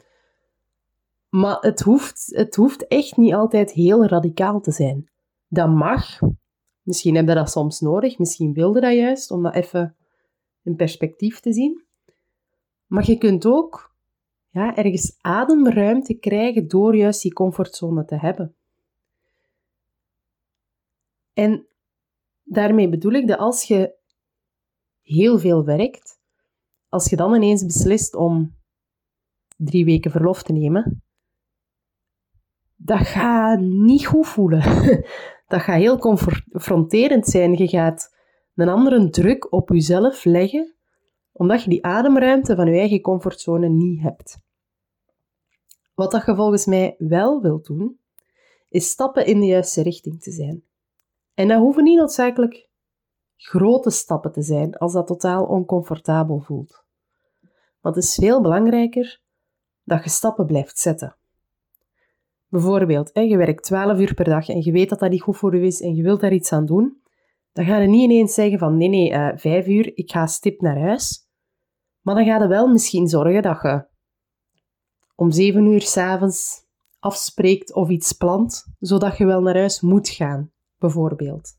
Maar 1.30 1.58
het 1.60 1.80
hoeft, 1.80 2.26
het 2.26 2.56
hoeft 2.56 2.86
echt 2.86 3.16
niet 3.16 3.34
altijd 3.34 3.72
heel 3.72 4.06
radicaal 4.06 4.60
te 4.60 4.72
zijn. 4.72 5.10
Dat 5.48 5.68
mag. 5.68 6.18
Misschien 6.82 7.14
heb 7.14 7.28
je 7.28 7.34
dat 7.34 7.50
soms 7.50 7.80
nodig, 7.80 8.18
misschien 8.18 8.52
wilde 8.52 8.80
dat 8.80 8.94
juist, 8.94 9.30
om 9.30 9.42
dat 9.42 9.54
even 9.54 9.96
in 10.62 10.76
perspectief 10.76 11.40
te 11.40 11.52
zien. 11.52 11.84
Maar 12.86 13.10
je 13.10 13.18
kunt 13.18 13.46
ook 13.46 13.94
ja, 14.48 14.76
ergens 14.76 15.16
ademruimte 15.20 16.14
krijgen 16.14 16.68
door 16.68 16.96
juist 16.96 17.22
die 17.22 17.32
comfortzone 17.32 18.04
te 18.04 18.16
hebben. 18.16 18.54
En 21.32 21.66
daarmee 22.42 22.88
bedoel 22.88 23.12
ik 23.12 23.26
dat 23.26 23.38
als 23.38 23.62
je 23.62 23.94
heel 25.02 25.38
veel 25.38 25.64
werkt, 25.64 26.20
als 26.88 27.10
je 27.10 27.16
dan 27.16 27.34
ineens 27.34 27.64
beslist 27.66 28.14
om 28.14 28.56
drie 29.56 29.84
weken 29.84 30.10
verlof 30.10 30.42
te 30.42 30.52
nemen, 30.52 31.02
dat 32.82 32.98
gaat 32.98 33.60
niet 33.60 34.06
goed 34.06 34.26
voelen. 34.26 34.62
Dat 35.48 35.60
gaat 35.60 35.76
heel 35.76 35.98
confronterend 35.98 37.26
zijn. 37.26 37.56
Je 37.56 37.68
gaat 37.68 38.14
een 38.54 38.68
andere 38.68 39.10
druk 39.10 39.52
op 39.52 39.68
jezelf 39.68 40.24
leggen, 40.24 40.74
omdat 41.32 41.62
je 41.62 41.70
die 41.70 41.84
ademruimte 41.84 42.56
van 42.56 42.66
je 42.66 42.78
eigen 42.78 43.00
comfortzone 43.00 43.68
niet 43.68 44.00
hebt. 44.02 44.38
Wat 45.94 46.10
dat 46.10 46.26
je 46.26 46.34
volgens 46.34 46.66
mij 46.66 46.94
wel 46.98 47.40
wilt 47.40 47.66
doen, 47.66 47.98
is 48.68 48.88
stappen 48.88 49.26
in 49.26 49.40
de 49.40 49.46
juiste 49.46 49.82
richting 49.82 50.22
te 50.22 50.30
zijn. 50.30 50.62
En 51.34 51.48
dat 51.48 51.58
hoeven 51.58 51.84
niet 51.84 51.98
noodzakelijk 51.98 52.68
grote 53.36 53.90
stappen 53.90 54.32
te 54.32 54.42
zijn 54.42 54.76
als 54.76 54.92
dat 54.92 55.06
totaal 55.06 55.44
oncomfortabel 55.44 56.40
voelt. 56.40 56.84
Want 57.80 57.94
het 57.94 58.04
is 58.04 58.14
veel 58.14 58.40
belangrijker 58.40 59.20
dat 59.84 60.04
je 60.04 60.10
stappen 60.10 60.46
blijft 60.46 60.78
zetten. 60.78 61.14
Bijvoorbeeld, 62.50 63.10
je 63.12 63.36
werkt 63.36 63.62
12 63.62 63.98
uur 63.98 64.14
per 64.14 64.24
dag 64.24 64.48
en 64.48 64.62
je 64.62 64.72
weet 64.72 64.88
dat 64.88 64.98
dat 64.98 65.10
niet 65.10 65.22
goed 65.22 65.36
voor 65.36 65.56
je 65.56 65.66
is 65.66 65.80
en 65.80 65.94
je 65.94 66.02
wilt 66.02 66.20
daar 66.20 66.32
iets 66.32 66.52
aan 66.52 66.66
doen, 66.66 67.00
dan 67.52 67.64
ga 67.64 67.78
je 67.78 67.88
niet 67.88 68.10
ineens 68.10 68.34
zeggen 68.34 68.58
van 68.58 68.76
nee, 68.76 68.88
nee, 68.88 69.10
uh, 69.10 69.28
5 69.34 69.66
uur, 69.66 69.96
ik 69.96 70.10
ga 70.10 70.26
stip 70.26 70.60
naar 70.60 70.78
huis. 70.78 71.28
Maar 72.00 72.14
dan 72.14 72.24
ga 72.24 72.42
je 72.42 72.48
wel 72.48 72.68
misschien 72.68 73.08
zorgen 73.08 73.42
dat 73.42 73.62
je 73.62 73.86
om 75.14 75.30
7 75.30 75.66
uur 75.66 75.82
s'avonds 75.82 76.66
afspreekt 76.98 77.74
of 77.74 77.88
iets 77.88 78.12
plant, 78.12 78.66
zodat 78.78 79.16
je 79.16 79.26
wel 79.26 79.40
naar 79.40 79.56
huis 79.56 79.80
moet 79.80 80.08
gaan, 80.08 80.52
bijvoorbeeld. 80.78 81.58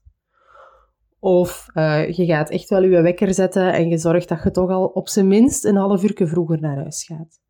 Of 1.19 1.67
uh, 1.73 2.11
je 2.11 2.25
gaat 2.25 2.49
echt 2.49 2.69
wel 2.69 2.83
je 2.83 3.01
wekker 3.01 3.33
zetten 3.33 3.73
en 3.73 3.89
je 3.89 3.97
zorgt 3.97 4.29
dat 4.29 4.43
je 4.43 4.51
toch 4.51 4.69
al 4.69 4.85
op 4.85 5.09
zijn 5.09 5.27
minst 5.27 5.65
een 5.65 5.75
half 5.75 6.03
uur 6.03 6.27
vroeger 6.27 6.61
naar 6.61 6.75
huis 6.75 7.03
gaat. 7.03 7.40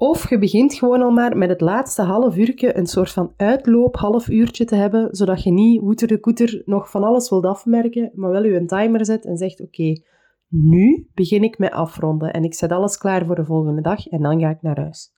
Of 0.00 0.30
je 0.30 0.38
begint 0.38 0.74
gewoon 0.74 1.02
al 1.02 1.10
maar 1.10 1.36
met 1.36 1.48
het 1.48 1.60
laatste 1.60 2.02
half 2.02 2.36
uurtje 2.36 2.76
een 2.76 2.86
soort 2.86 3.12
van 3.12 3.32
uitloop 3.36 3.96
half 3.96 4.28
uurtje 4.28 4.64
te 4.64 4.74
hebben, 4.74 5.14
zodat 5.14 5.42
je 5.42 5.50
niet 5.50 5.80
hoeter 5.80 6.08
de 6.08 6.20
koeter 6.20 6.62
nog 6.64 6.90
van 6.90 7.04
alles 7.04 7.30
wilt 7.30 7.44
afmerken, 7.44 8.10
maar 8.14 8.30
wel 8.30 8.44
je 8.44 8.56
een 8.56 8.66
timer 8.66 9.04
zet 9.04 9.24
en 9.24 9.36
zegt 9.36 9.60
oké, 9.60 10.00
nu 10.48 11.08
begin 11.14 11.42
ik 11.42 11.58
met 11.58 11.72
afronden 11.72 12.32
en 12.32 12.44
ik 12.44 12.54
zet 12.54 12.72
alles 12.72 12.98
klaar 12.98 13.26
voor 13.26 13.34
de 13.34 13.44
volgende 13.44 13.80
dag 13.80 14.06
en 14.06 14.22
dan 14.22 14.40
ga 14.40 14.50
ik 14.50 14.62
naar 14.62 14.80
huis. 14.80 15.12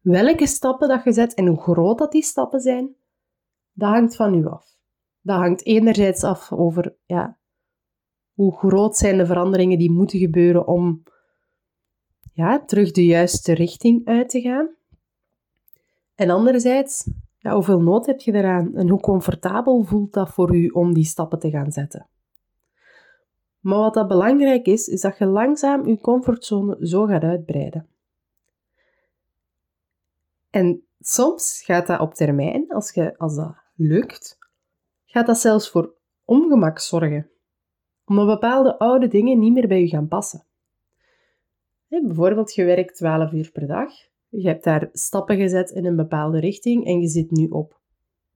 Welke 0.00 0.46
stappen 0.46 0.88
dat 0.88 1.04
je 1.04 1.12
zet 1.12 1.34
en 1.34 1.46
hoe 1.46 1.60
groot 1.60 1.98
dat 1.98 2.12
die 2.12 2.22
stappen 2.22 2.60
zijn, 2.60 2.94
dat 3.72 3.88
hangt 3.88 4.16
van 4.16 4.34
u 4.34 4.46
af. 4.46 4.76
Dat 5.20 5.38
hangt 5.38 5.66
enerzijds 5.66 6.24
af 6.24 6.52
over 6.52 6.96
ja, 7.04 7.38
hoe 8.32 8.56
groot 8.56 8.96
zijn 8.96 9.16
de 9.16 9.26
veranderingen 9.26 9.78
die 9.78 9.90
moeten 9.90 10.18
gebeuren 10.18 10.66
om 10.66 11.02
ja, 12.32 12.64
terug 12.64 12.90
de 12.90 13.04
juiste 13.04 13.52
richting 13.52 14.06
uit 14.06 14.28
te 14.28 14.40
gaan. 14.40 14.68
En 16.14 16.30
anderzijds, 16.30 17.10
ja, 17.38 17.54
hoeveel 17.54 17.80
nood 17.80 18.06
heb 18.06 18.20
je 18.20 18.32
eraan 18.32 18.76
en 18.76 18.88
hoe 18.88 19.00
comfortabel 19.00 19.82
voelt 19.82 20.12
dat 20.12 20.30
voor 20.30 20.54
u 20.54 20.68
om 20.68 20.94
die 20.94 21.04
stappen 21.04 21.38
te 21.38 21.50
gaan 21.50 21.72
zetten? 21.72 22.06
Maar 23.60 23.78
wat 23.78 23.94
dat 23.94 24.08
belangrijk 24.08 24.66
is, 24.66 24.86
is 24.86 25.00
dat 25.00 25.18
je 25.18 25.26
langzaam 25.26 25.86
je 25.86 26.00
comfortzone 26.00 26.86
zo 26.86 27.06
gaat 27.06 27.22
uitbreiden. 27.22 27.86
En 30.50 30.82
soms 31.00 31.62
gaat 31.64 31.86
dat 31.86 32.00
op 32.00 32.14
termijn, 32.14 32.64
als, 32.68 32.90
je, 32.90 33.18
als 33.18 33.36
dat 33.36 33.54
lukt, 33.74 34.38
gaat 35.04 35.26
dat 35.26 35.38
zelfs 35.38 35.70
voor 35.70 35.94
ongemak 36.24 36.78
zorgen. 36.78 37.30
Omdat 38.04 38.26
bepaalde 38.26 38.78
oude 38.78 39.08
dingen 39.08 39.38
niet 39.38 39.52
meer 39.52 39.68
bij 39.68 39.80
je 39.80 39.88
gaan 39.88 40.08
passen. 40.08 40.44
Bijvoorbeeld, 42.00 42.54
je 42.54 42.64
werkt 42.64 42.96
12 42.96 43.32
uur 43.32 43.50
per 43.52 43.66
dag. 43.66 43.90
Je 44.28 44.48
hebt 44.48 44.64
daar 44.64 44.88
stappen 44.92 45.36
gezet 45.36 45.70
in 45.70 45.86
een 45.86 45.96
bepaalde 45.96 46.40
richting 46.40 46.86
en 46.86 47.00
je 47.00 47.08
zit 47.08 47.30
nu 47.30 47.46
op 47.46 47.80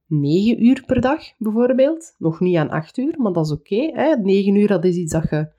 9 0.06 0.64
uur 0.64 0.82
per 0.86 1.00
dag, 1.00 1.22
bijvoorbeeld. 1.38 2.14
Nog 2.18 2.40
niet 2.40 2.56
aan 2.56 2.70
8 2.70 2.96
uur, 2.96 3.14
maar 3.18 3.32
dat 3.32 3.44
is 3.44 3.52
oké. 3.52 3.74
Okay, 3.74 4.14
9 4.14 4.54
uur, 4.54 4.68
dat 4.68 4.84
is 4.84 4.96
iets 4.96 5.12
dat 5.12 5.30
je 5.30 5.52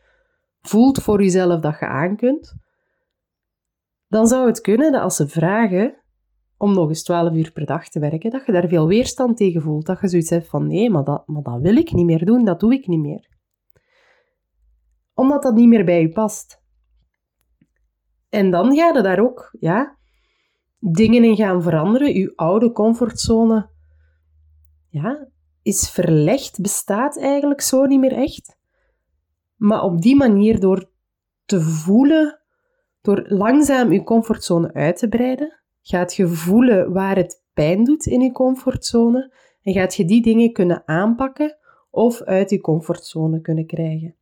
voelt 0.61 1.01
voor 1.01 1.21
jezelf 1.21 1.61
dat 1.61 1.79
je 1.79 1.85
aan 1.85 2.15
kunt. 2.15 2.55
Dan 4.07 4.27
zou 4.27 4.47
het 4.47 4.61
kunnen 4.61 4.91
dat 4.91 5.01
als 5.01 5.15
ze 5.15 5.27
vragen 5.27 5.95
om 6.57 6.73
nog 6.73 6.89
eens 6.89 7.03
12 7.03 7.33
uur 7.33 7.51
per 7.51 7.65
dag 7.65 7.89
te 7.89 7.99
werken, 7.99 8.31
dat 8.31 8.45
je 8.45 8.51
daar 8.51 8.67
veel 8.67 8.87
weerstand 8.87 9.37
tegen 9.37 9.61
voelt. 9.61 9.85
Dat 9.85 10.01
je 10.01 10.07
zoiets 10.07 10.29
hebt 10.29 10.47
van 10.47 10.67
nee, 10.67 10.89
maar 10.89 11.03
dat, 11.03 11.27
maar 11.27 11.41
dat 11.41 11.61
wil 11.61 11.75
ik 11.75 11.91
niet 11.91 12.05
meer 12.05 12.25
doen, 12.25 12.45
dat 12.45 12.59
doe 12.59 12.73
ik 12.73 12.87
niet 12.87 12.99
meer. 12.99 13.27
Omdat 15.13 15.43
dat 15.43 15.55
niet 15.55 15.67
meer 15.67 15.85
bij 15.85 16.01
je 16.01 16.09
past. 16.09 16.65
En 18.29 18.51
dan 18.51 18.75
ga 18.75 18.93
je 18.93 19.01
daar 19.01 19.19
ook 19.19 19.55
ja, 19.59 19.97
dingen 20.79 21.23
in 21.23 21.35
gaan 21.35 21.61
veranderen. 21.61 22.13
Je 22.13 22.33
oude 22.35 22.71
comfortzone 22.71 23.69
ja, 24.89 25.27
is 25.61 25.89
verlegd, 25.89 26.61
bestaat 26.61 27.19
eigenlijk 27.19 27.61
zo 27.61 27.85
niet 27.85 27.99
meer 27.99 28.13
echt. 28.13 28.57
Maar 29.55 29.83
op 29.83 30.01
die 30.01 30.15
manier, 30.15 30.59
door 30.59 30.89
te 31.45 31.61
voelen, 31.61 32.41
door 33.01 33.25
langzaam 33.27 33.91
je 33.91 34.03
comfortzone 34.03 34.73
uit 34.73 34.97
te 34.97 35.07
breiden, 35.07 35.59
gaat 35.81 36.15
je 36.15 36.27
voelen 36.27 36.93
waar 36.93 37.15
het 37.15 37.43
pijn 37.53 37.83
doet 37.83 38.05
in 38.05 38.21
je 38.21 38.31
comfortzone 38.31 39.33
en 39.61 39.73
gaat 39.73 39.95
je 39.95 40.05
die 40.05 40.21
dingen 40.21 40.53
kunnen 40.53 40.87
aanpakken 40.87 41.57
of 41.89 42.21
uit 42.21 42.49
je 42.49 42.61
comfortzone 42.61 43.41
kunnen 43.41 43.65
krijgen. 43.65 44.15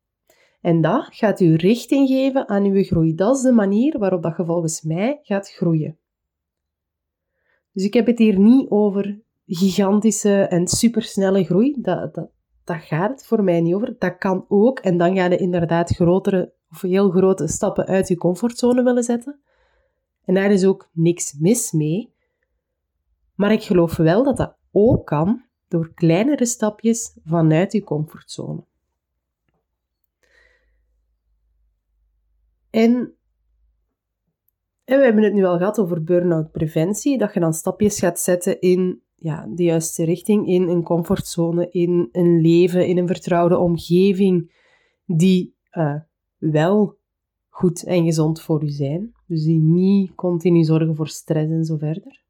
En 0.66 0.82
dat 0.82 1.08
gaat 1.10 1.40
u 1.40 1.56
richting 1.56 2.08
geven 2.08 2.48
aan 2.50 2.64
uw 2.64 2.84
groei. 2.84 3.16
Dat 3.16 3.36
is 3.36 3.42
de 3.42 3.52
manier 3.52 4.00
waarop 4.00 4.24
dat 4.24 4.38
je 4.38 4.46
volgens 4.46 4.82
mij 4.82 5.20
gaat 5.22 5.50
groeien. 5.50 5.98
Dus 7.72 7.84
ik 7.84 7.94
heb 7.94 8.06
het 8.06 8.18
hier 8.18 8.40
niet 8.40 8.70
over 8.70 9.20
gigantische 9.46 10.42
en 10.42 10.68
supersnelle 10.68 11.44
groei. 11.44 11.76
Dat, 11.82 12.14
dat, 12.14 12.30
dat 12.64 12.78
gaat 12.78 13.10
het 13.10 13.26
voor 13.26 13.44
mij 13.44 13.62
niet 13.62 13.74
over. 13.74 13.96
Dat 14.00 14.18
kan 14.18 14.46
ook. 14.48 14.80
En 14.80 14.98
dan 14.98 15.16
ga 15.16 15.26
je 15.26 15.38
inderdaad 15.38 15.96
grotere 15.96 16.54
of 16.72 16.82
heel 16.82 17.10
grote 17.10 17.48
stappen 17.48 17.86
uit 17.86 18.08
je 18.08 18.18
comfortzone 18.18 18.84
willen 18.84 19.04
zetten. 19.04 19.40
En 20.24 20.34
daar 20.34 20.52
is 20.52 20.66
ook 20.66 20.90
niks 20.92 21.34
mis 21.40 21.72
mee. 21.72 22.14
Maar 23.36 23.52
ik 23.52 23.64
geloof 23.64 23.96
wel 23.96 24.24
dat 24.24 24.38
dat 24.38 24.56
ook 24.72 25.06
kan 25.06 25.44
door 25.68 25.94
kleinere 25.94 26.46
stapjes 26.46 27.18
vanuit 27.24 27.72
je 27.72 27.84
comfortzone. 27.84 28.64
En, 32.76 33.16
we 34.86 34.94
hebben 34.94 35.24
het 35.24 35.34
nu 35.34 35.46
al 35.46 35.58
gehad 35.58 35.80
over 35.80 36.04
burn-out 36.04 36.52
preventie, 36.52 37.18
dat 37.18 37.34
je 37.34 37.40
dan 37.40 37.54
stapjes 37.54 38.00
gaat 38.00 38.20
zetten 38.20 38.62
in 38.62 39.02
ja, 39.16 39.48
de 39.48 39.64
juiste 39.64 40.04
richting, 40.04 40.48
in 40.48 40.68
een 40.68 40.84
comfortzone, 40.84 41.70
in 41.70 42.10
een 42.12 42.42
leven, 42.42 42.88
in 42.88 42.98
een 42.98 43.08
vertrouwde 43.08 43.58
omgeving 43.58 44.52
die 45.06 45.56
uh, 45.72 46.00
wel 46.38 46.98
goed 47.50 47.84
en 47.84 48.04
gezond 48.04 48.42
voor 48.42 48.64
u 48.64 48.70
zijn. 48.70 49.14
Dus 49.28 49.44
die 49.44 49.60
niet 49.60 50.16
continu 50.16 50.64
zorgen 50.64 50.96
voor 50.96 51.08
stress 51.08 51.52
en 51.52 51.66
zo 51.66 51.78
verder. 51.78 52.24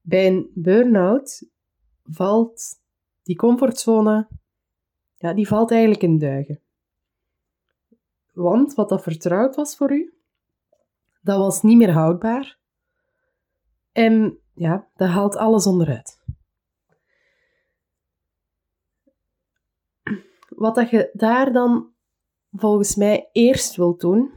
Bij 0.00 0.26
een 0.26 0.50
burn-out 0.54 1.48
valt 2.02 2.62
die 3.22 3.36
comfortzone, 3.36 4.28
ja, 5.16 5.32
die 5.34 5.48
valt 5.48 5.70
eigenlijk 5.70 6.02
in 6.02 6.18
duigen. 6.18 6.60
Want 8.38 8.74
wat 8.74 8.88
dat 8.88 9.02
vertrouwd 9.02 9.56
was 9.56 9.76
voor 9.76 9.92
u, 9.92 10.14
dat 11.20 11.38
was 11.38 11.62
niet 11.62 11.76
meer 11.76 11.92
houdbaar. 11.92 12.58
En 13.92 14.38
ja, 14.54 14.88
dat 14.94 15.08
haalt 15.08 15.36
alles 15.36 15.66
onderuit. 15.66 16.22
Wat 20.48 20.74
dat 20.74 20.90
je 20.90 21.10
daar 21.12 21.52
dan 21.52 21.92
volgens 22.52 22.94
mij 22.94 23.28
eerst 23.32 23.76
wilt 23.76 24.00
doen, 24.00 24.32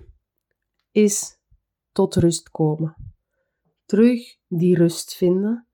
is 0.92 1.40
tot 1.92 2.16
rust 2.16 2.50
komen. 2.50 3.14
Terug 3.86 4.38
die 4.48 4.76
rust 4.76 5.16
vinden 5.16 5.68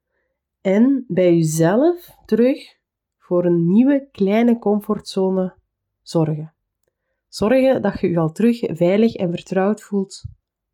en 0.62 1.06
bij 1.08 1.36
jezelf 1.36 2.10
terug 2.26 2.78
voor 3.18 3.46
een 3.46 3.72
nieuwe 3.72 4.08
kleine 4.12 4.60
comfortzone 4.60 5.56
zorgen. 6.02 6.57
Zorgen 7.28 7.82
dat 7.82 8.00
je 8.00 8.10
je 8.10 8.18
al 8.18 8.32
terug 8.32 8.60
veilig 8.60 9.16
en 9.16 9.32
vertrouwd 9.32 9.82
voelt 9.82 10.24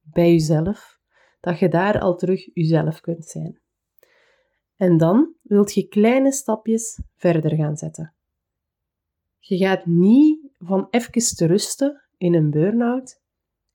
bij 0.02 0.32
jezelf, 0.32 1.00
dat 1.40 1.60
je 1.60 1.70
daar 1.70 2.00
al 2.00 2.16
terug 2.16 2.50
jezelf 2.54 3.02
kunt 3.02 3.26
zijn. 3.26 3.62
En 4.76 4.98
dan 4.98 5.34
wilt 5.42 5.74
je 5.74 5.88
kleine 5.88 6.32
stapjes 6.32 7.02
verder 7.16 7.56
gaan 7.56 7.78
zetten. 7.78 8.14
Je 9.40 9.58
gaat 9.58 9.86
niet 9.86 10.52
van 10.58 10.88
even 10.90 11.36
te 11.36 11.46
rusten 11.46 12.04
in 12.18 12.34
een 12.34 12.50
burn-out 12.50 13.22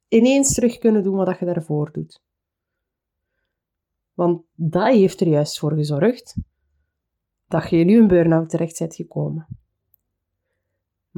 ineens 0.08 0.54
terug 0.54 0.78
kunnen 0.78 1.02
doen 1.02 1.16
wat 1.16 1.38
je 1.38 1.44
daarvoor 1.44 1.92
doet. 1.92 2.22
Want 4.12 4.44
dat 4.54 4.86
heeft 4.86 5.20
er 5.20 5.28
juist 5.28 5.58
voor 5.58 5.72
gezorgd 5.72 6.36
dat 7.46 7.70
je 7.70 7.76
in 7.76 7.88
een 7.88 8.08
burn-out 8.08 8.50
terecht 8.50 8.78
bent 8.78 8.94
gekomen. 8.94 9.57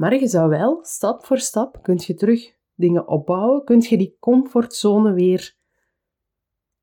Maar 0.01 0.19
je 0.19 0.27
zou 0.27 0.49
wel, 0.49 0.79
stap 0.81 1.25
voor 1.25 1.39
stap, 1.39 1.79
kunt 1.81 2.05
je 2.05 2.13
terug 2.13 2.55
dingen 2.75 3.07
opbouwen, 3.07 3.63
kunt 3.63 3.87
je 3.87 3.97
die 3.97 4.17
comfortzone 4.19 5.13
weer 5.13 5.55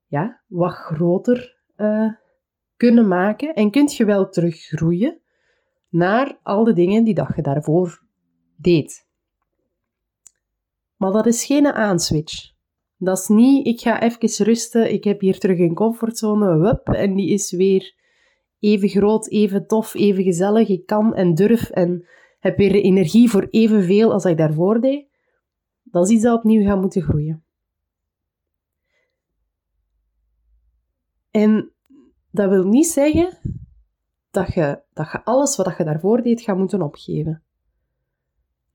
ja, 0.06 0.42
wat 0.46 0.72
groter 0.72 1.56
uh, 1.76 2.12
kunnen 2.76 3.08
maken 3.08 3.54
en 3.54 3.70
kunt 3.70 3.94
je 3.94 4.04
wel 4.04 4.28
teruggroeien 4.28 5.20
naar 5.88 6.38
al 6.42 6.64
de 6.64 6.72
dingen 6.72 7.04
die 7.04 7.14
dat 7.14 7.28
je 7.36 7.42
daarvoor 7.42 8.02
deed. 8.56 9.06
Maar 10.96 11.12
dat 11.12 11.26
is 11.26 11.44
geen 11.44 11.66
aanswitch. 11.66 12.52
Dat 12.96 13.18
is 13.18 13.28
niet, 13.28 13.66
ik 13.66 13.80
ga 13.80 14.02
even 14.02 14.44
rusten, 14.44 14.92
ik 14.92 15.04
heb 15.04 15.20
hier 15.20 15.38
terug 15.38 15.58
een 15.58 15.74
comfortzone, 15.74 16.58
wup, 16.58 16.88
en 16.88 17.14
die 17.14 17.32
is 17.32 17.52
weer 17.52 17.94
even 18.58 18.88
groot, 18.88 19.28
even 19.28 19.66
tof, 19.66 19.94
even 19.94 20.24
gezellig. 20.24 20.68
Ik 20.68 20.86
kan 20.86 21.14
en 21.14 21.34
durf 21.34 21.70
en 21.70 22.06
heb 22.38 22.56
weer 22.56 22.72
de 22.72 22.82
energie 22.82 23.30
voor 23.30 23.46
evenveel 23.50 24.12
als 24.12 24.24
ik 24.24 24.36
daarvoor 24.36 24.80
deed. 24.80 25.06
Dat 25.82 26.04
is 26.04 26.14
iets 26.14 26.22
dat 26.22 26.36
opnieuw 26.38 26.66
gaat 26.66 26.80
moeten 26.80 27.02
groeien. 27.02 27.44
En 31.30 31.72
dat 32.30 32.50
wil 32.50 32.64
niet 32.64 32.86
zeggen 32.86 33.38
dat 34.30 34.54
je, 34.54 34.82
dat 34.92 35.12
je 35.12 35.24
alles 35.24 35.56
wat 35.56 35.76
je 35.76 35.84
daarvoor 35.84 36.22
deed 36.22 36.40
gaat 36.40 36.58
moeten 36.58 36.82
opgeven. 36.82 37.42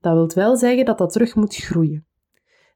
Dat 0.00 0.14
wil 0.14 0.44
wel 0.44 0.56
zeggen 0.56 0.84
dat 0.84 0.98
dat 0.98 1.12
terug 1.12 1.34
moet 1.34 1.56
groeien. 1.56 2.06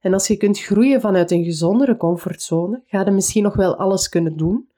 En 0.00 0.12
als 0.12 0.26
je 0.26 0.36
kunt 0.36 0.58
groeien 0.58 1.00
vanuit 1.00 1.30
een 1.30 1.44
gezondere 1.44 1.96
comfortzone, 1.96 2.82
ga 2.86 3.04
je 3.04 3.10
misschien 3.10 3.42
nog 3.42 3.56
wel 3.56 3.76
alles 3.76 4.08
kunnen 4.08 4.36
doen, 4.36 4.68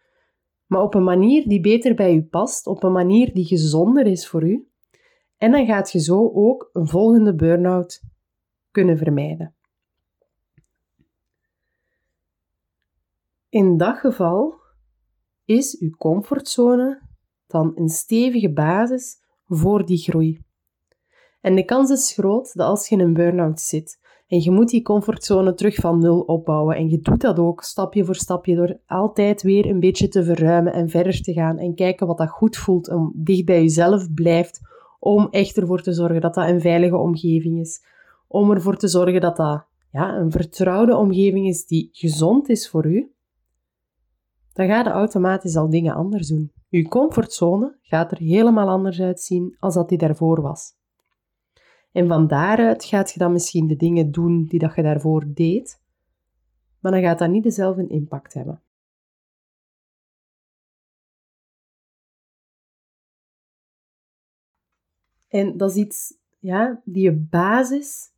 maar 0.66 0.82
op 0.82 0.94
een 0.94 1.04
manier 1.04 1.48
die 1.48 1.60
beter 1.60 1.94
bij 1.94 2.14
je 2.14 2.22
past, 2.22 2.66
op 2.66 2.82
een 2.82 2.92
manier 2.92 3.34
die 3.34 3.44
gezonder 3.44 4.06
is 4.06 4.28
voor 4.28 4.48
u. 4.48 4.69
En 5.40 5.50
dan 5.50 5.66
gaat 5.66 5.92
je 5.92 6.00
zo 6.00 6.30
ook 6.34 6.70
een 6.72 6.88
volgende 6.88 7.34
burn-out 7.34 8.02
kunnen 8.70 8.98
vermijden. 8.98 9.54
In 13.48 13.76
dat 13.76 13.98
geval 13.98 14.54
is 15.44 15.78
uw 15.78 15.90
comfortzone 15.90 17.02
dan 17.46 17.72
een 17.74 17.88
stevige 17.88 18.52
basis 18.52 19.22
voor 19.46 19.86
die 19.86 19.98
groei. 19.98 20.44
En 21.40 21.54
de 21.54 21.64
kans 21.64 21.90
is 21.90 22.12
groot 22.12 22.54
dat 22.54 22.66
als 22.66 22.88
je 22.88 22.94
in 22.94 23.00
een 23.00 23.12
burn-out 23.12 23.60
zit 23.60 23.98
en 24.26 24.42
je 24.42 24.50
moet 24.50 24.68
die 24.68 24.82
comfortzone 24.82 25.54
terug 25.54 25.74
van 25.74 25.98
nul 25.98 26.20
opbouwen 26.20 26.76
en 26.76 26.88
je 26.88 27.00
doet 27.00 27.20
dat 27.20 27.38
ook 27.38 27.62
stapje 27.62 28.04
voor 28.04 28.14
stapje 28.14 28.54
door 28.54 28.78
altijd 28.86 29.42
weer 29.42 29.66
een 29.66 29.80
beetje 29.80 30.08
te 30.08 30.24
verruimen 30.24 30.72
en 30.72 30.88
verder 30.88 31.22
te 31.22 31.32
gaan 31.32 31.58
en 31.58 31.74
kijken 31.74 32.06
wat 32.06 32.18
dat 32.18 32.28
goed 32.28 32.56
voelt 32.56 32.88
om 32.88 33.12
dicht 33.16 33.44
bij 33.44 33.60
jezelf 33.60 34.14
blijft, 34.14 34.60
om 35.00 35.28
echt 35.30 35.56
ervoor 35.56 35.82
te 35.82 35.92
zorgen 35.92 36.20
dat 36.20 36.34
dat 36.34 36.48
een 36.48 36.60
veilige 36.60 36.96
omgeving 36.96 37.60
is, 37.60 37.84
om 38.28 38.50
ervoor 38.50 38.76
te 38.76 38.88
zorgen 38.88 39.20
dat 39.20 39.36
dat 39.36 39.66
ja, 39.90 40.16
een 40.16 40.30
vertrouwde 40.30 40.96
omgeving 40.96 41.46
is 41.46 41.66
die 41.66 41.88
gezond 41.92 42.48
is 42.48 42.68
voor 42.68 42.86
u, 42.86 43.12
dan 44.52 44.66
ga 44.66 44.78
je 44.78 44.90
automatisch 44.90 45.56
al 45.56 45.70
dingen 45.70 45.94
anders 45.94 46.28
doen. 46.28 46.52
Je 46.68 46.88
comfortzone 46.88 47.78
gaat 47.82 48.12
er 48.12 48.18
helemaal 48.18 48.68
anders 48.68 49.00
uitzien 49.00 49.56
als 49.58 49.74
dat 49.74 49.88
die 49.88 49.98
daarvoor 49.98 50.40
was. 50.40 50.72
En 51.92 52.08
van 52.08 52.26
daaruit 52.26 52.84
gaat 52.84 53.10
je 53.10 53.18
dan 53.18 53.32
misschien 53.32 53.66
de 53.66 53.76
dingen 53.76 54.10
doen 54.10 54.44
die 54.44 54.58
dat 54.58 54.74
je 54.74 54.82
daarvoor 54.82 55.24
deed, 55.34 55.80
maar 56.80 56.92
dan 56.92 57.02
gaat 57.02 57.18
dat 57.18 57.30
niet 57.30 57.42
dezelfde 57.42 57.86
impact 57.86 58.34
hebben. 58.34 58.62
En 65.30 65.56
dat 65.56 65.70
is 65.70 65.76
iets, 65.76 66.14
ja, 66.38 66.80
die 66.84 67.12
basis 67.12 68.12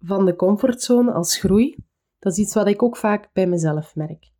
van 0.00 0.24
de 0.24 0.36
comfortzone 0.36 1.12
als 1.12 1.36
groei, 1.36 1.76
dat 2.18 2.32
is 2.32 2.38
iets 2.38 2.54
wat 2.54 2.66
ik 2.66 2.82
ook 2.82 2.96
vaak 2.96 3.30
bij 3.32 3.46
mezelf 3.46 3.94
merk. 3.94 4.30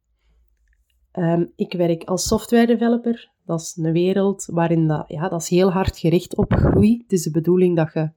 Ehm, 1.13 1.47
ik 1.57 1.73
werk 1.73 2.05
als 2.05 2.27
software 2.27 2.67
developer. 2.67 3.33
Dat 3.45 3.61
is 3.61 3.77
een 3.77 3.93
wereld 3.93 4.45
waarin 4.45 4.87
dat, 4.87 5.05
ja, 5.07 5.29
dat 5.29 5.43
is 5.43 5.49
heel 5.49 5.73
hard 5.73 5.99
gericht 5.99 6.37
op 6.37 6.53
groei. 6.53 6.99
Het 7.03 7.13
is 7.13 7.23
de 7.23 7.31
bedoeling 7.31 7.77
dat 7.77 7.93
je 7.93 8.11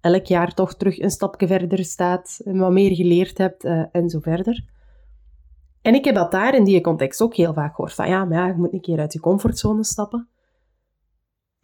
elk 0.00 0.26
jaar 0.26 0.54
toch 0.54 0.74
terug 0.74 0.98
een 0.98 1.10
stapje 1.10 1.46
verder 1.46 1.84
staat, 1.84 2.40
en 2.44 2.58
wat 2.58 2.72
meer 2.72 2.94
geleerd 2.94 3.38
hebt 3.38 3.64
uh, 3.64 3.84
en 3.92 4.08
zo 4.08 4.20
verder. 4.20 4.64
En 5.82 5.94
ik 5.94 6.04
heb 6.04 6.14
dat 6.14 6.30
daar 6.30 6.54
in 6.54 6.64
die 6.64 6.80
context 6.80 7.22
ook 7.22 7.34
heel 7.34 7.54
vaak 7.54 7.74
gehoord. 7.74 7.94
Van 7.94 8.08
ja, 8.08 8.24
maar 8.24 8.38
ja, 8.38 8.46
je 8.46 8.54
moet 8.54 8.72
een 8.72 8.80
keer 8.80 8.98
uit 8.98 9.12
je 9.12 9.20
comfortzone 9.20 9.84
stappen. 9.84 10.28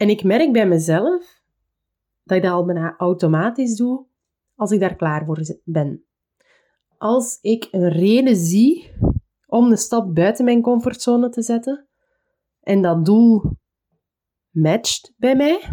En 0.01 0.09
ik 0.09 0.23
merk 0.23 0.53
bij 0.53 0.67
mezelf 0.67 1.43
dat 2.23 2.37
ik 2.37 2.43
dat 2.43 2.53
al 2.53 2.65
bijna 2.65 2.95
automatisch 2.97 3.77
doe 3.77 4.07
als 4.55 4.71
ik 4.71 4.81
daar 4.81 4.97
klaar 4.97 5.25
voor 5.25 5.39
ben. 5.65 6.05
Als 6.99 7.39
ik 7.41 7.69
een 7.71 7.89
reden 7.89 8.37
zie 8.37 8.93
om 9.47 9.69
de 9.69 9.77
stap 9.77 10.15
buiten 10.15 10.45
mijn 10.45 10.63
comfortzone 10.63 11.29
te 11.29 11.43
zetten 11.43 11.89
en 12.61 12.83
dat 12.83 13.05
doel 13.05 13.43
matcht 14.51 15.15
bij 15.17 15.37
mij, 15.37 15.69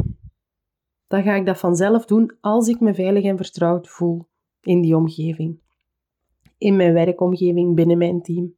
dan 1.08 1.24
ga 1.24 1.36
ik 1.36 1.46
dat 1.46 1.58
vanzelf 1.58 2.06
doen 2.06 2.38
als 2.42 2.68
ik 2.68 2.80
me 2.80 2.94
veilig 2.94 3.24
en 3.24 3.38
vertrouwd 3.38 3.88
voel 3.88 4.28
in 4.62 4.82
die 4.82 4.96
omgeving. 4.96 5.60
In 6.58 6.76
mijn 6.76 6.94
werkomgeving, 6.94 7.76
binnen 7.76 7.98
mijn 7.98 8.22
team. 8.22 8.56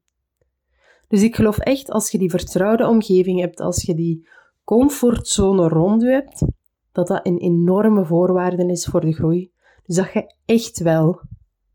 Dus 1.08 1.22
ik 1.22 1.36
geloof 1.36 1.58
echt, 1.58 1.92
als 1.92 2.12
je 2.12 2.18
die 2.18 2.30
vertrouwde 2.30 2.88
omgeving 2.88 3.40
hebt, 3.40 3.60
als 3.60 3.82
je 3.82 3.96
die 3.96 4.28
comfortzone 4.70 5.68
rond 5.68 6.02
je 6.02 6.08
hebt, 6.08 6.46
dat 6.92 7.08
dat 7.08 7.26
een 7.26 7.38
enorme 7.38 8.06
voorwaarde 8.06 8.66
is 8.66 8.86
voor 8.86 9.02
de 9.02 9.14
groei. 9.14 9.52
Dus 9.84 9.96
dat 9.96 10.14
je 10.14 10.36
echt 10.46 10.80
wel 10.80 11.22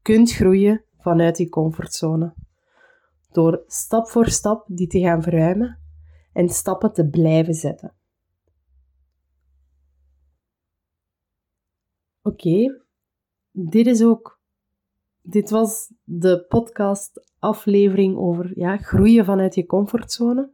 kunt 0.03 0.33
groeien 0.33 0.85
vanuit 0.99 1.37
die 1.37 1.49
comfortzone 1.49 2.35
door 3.31 3.63
stap 3.67 4.09
voor 4.09 4.29
stap 4.29 4.65
die 4.67 4.87
te 4.87 5.01
gaan 5.01 5.23
verruimen 5.23 5.81
en 6.33 6.49
stappen 6.49 6.93
te 6.93 7.09
blijven 7.09 7.55
zetten. 7.55 7.95
Oké, 12.23 12.81
dit 13.51 13.87
is 13.87 14.03
ook. 14.03 14.41
Dit 15.23 15.51
was 15.51 15.93
de 16.05 16.45
podcast-aflevering 16.49 18.17
over 18.17 18.59
ja, 18.59 18.77
groeien 18.77 19.25
vanuit 19.25 19.55
je 19.55 19.67
comfortzone. 19.67 20.53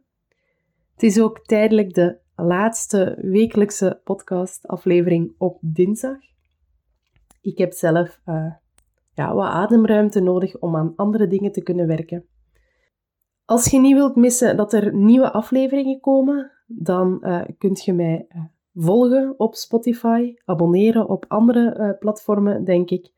Het 0.93 1.03
is 1.03 1.21
ook 1.21 1.45
tijdelijk 1.45 1.93
de 1.93 2.19
laatste 2.43 3.17
wekelijkse 3.21 4.01
podcast-aflevering 4.03 5.35
op 5.37 5.57
dinsdag. 5.61 6.17
Ik 7.41 7.57
heb 7.57 7.73
zelf 7.73 8.19
uh, 8.25 8.53
ja, 9.13 9.33
wat 9.33 9.49
ademruimte 9.49 10.19
nodig 10.19 10.59
om 10.59 10.75
aan 10.75 10.93
andere 10.95 11.27
dingen 11.27 11.51
te 11.51 11.63
kunnen 11.63 11.87
werken. 11.87 12.25
Als 13.45 13.71
je 13.71 13.79
niet 13.79 13.95
wilt 13.95 14.15
missen 14.15 14.57
dat 14.57 14.73
er 14.73 14.95
nieuwe 14.95 15.31
afleveringen 15.31 15.99
komen, 15.99 16.51
dan 16.67 17.17
uh, 17.21 17.41
kunt 17.57 17.83
je 17.83 17.93
mij 17.93 18.25
uh, 18.29 18.43
volgen 18.73 19.33
op 19.37 19.55
Spotify, 19.55 20.33
abonneren 20.45 21.09
op 21.09 21.25
andere 21.27 21.95
platformen, 21.99 22.63
denk 22.63 22.89
ik. 22.89 23.11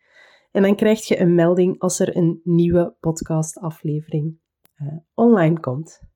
En 0.52 0.62
dan 0.62 0.76
krijg 0.76 1.08
je 1.08 1.20
een 1.20 1.36
melding 1.36 1.80
als 1.80 2.00
er 2.00 2.18
een 2.18 2.42
nieuwe 2.44 2.96
podcastaflevering 3.00 4.38
online 5.14 5.60
komt. 5.60 6.13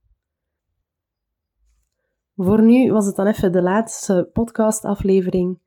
Voor 2.37 2.61
nu 2.61 2.91
was 2.91 3.05
het 3.05 3.15
dan 3.15 3.27
even 3.27 3.51
de 3.51 3.61
laatste 3.61 4.29
podcastaflevering. 4.33 5.59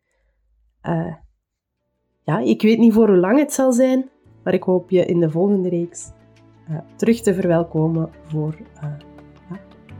ja, 2.22 2.38
ik 2.38 2.62
weet 2.62 2.78
niet 2.78 2.92
voor 2.92 3.09
hoe 3.09 3.16
lang 3.16 3.38
het 3.38 3.52
zal 3.52 3.72
zijn, 3.72 4.11
maar 4.44 4.54
ik 4.54 4.62
hoop 4.62 4.90
je 4.90 5.06
in 5.06 5.20
de 5.20 5.30
volgende 5.30 5.68
reeks 5.68 6.11
uh, 6.70 6.78
terug 6.96 7.20
te 7.20 7.35
verwelkomen 7.35 8.11
voor 8.22 8.56
uh, 8.85 8.92
ja, 9.50 9.59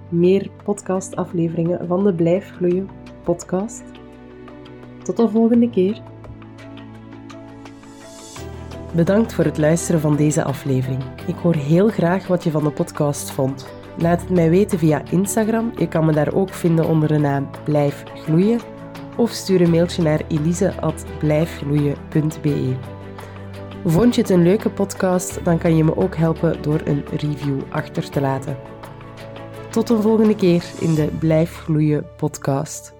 meer 0.09 0.50
podcastafleveringen 0.64 1.87
van 1.87 2.04
de 2.04 2.14
Blijf 2.14 2.50
Gloeien 2.50 2.88
podcast. 3.24 3.83
Tot 5.02 5.16
de 5.16 5.28
volgende 5.28 5.70
keer. 5.70 6.02
Bedankt 8.94 9.33
voor 9.33 9.44
het 9.44 9.59
luisteren 9.59 10.00
van 10.00 10.16
deze 10.16 10.44
aflevering. 10.44 11.02
Ik 11.26 11.37
hoor 11.37 11.54
heel 11.54 11.88
graag 11.88 12.26
wat 12.26 12.44
je 12.44 12.50
van 12.50 12.64
de 12.64 12.72
podcast 12.72 13.30
vond. 13.30 13.80
Laat 14.01 14.21
het 14.21 14.31
mij 14.31 14.51
weten 14.51 14.79
via 14.79 15.03
Instagram. 15.11 15.73
Je 15.77 15.89
kan 15.89 16.05
me 16.05 16.13
daar 16.13 16.35
ook 16.35 16.55
vinden 16.55 16.87
onder 16.87 17.09
de 17.09 17.19
naam 17.19 17.51
Blijf 17.65 18.03
Gloeien. 18.15 18.61
Of 19.17 19.31
stuur 19.31 19.61
een 19.61 19.71
mailtje 19.71 20.03
naar 20.03 20.21
elise.blijfgloeien.be. 20.29 22.77
Vond 23.85 24.15
je 24.15 24.21
het 24.21 24.31
een 24.31 24.43
leuke 24.43 24.71
podcast, 24.71 25.45
dan 25.45 25.59
kan 25.59 25.77
je 25.77 25.85
me 25.85 25.97
ook 25.97 26.17
helpen 26.17 26.63
door 26.63 26.81
een 26.85 27.05
review 27.17 27.61
achter 27.69 28.11
te 28.11 28.21
laten. 28.21 28.57
Tot 29.71 29.91
een 29.91 30.03
volgende 30.03 30.35
keer 30.35 30.65
in 30.81 30.95
de 30.95 31.09
Blijf 31.19 31.57
Gloeien 31.57 32.07
podcast. 32.17 33.00